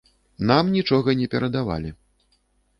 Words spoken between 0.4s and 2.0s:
Нам нічога не перадавалі.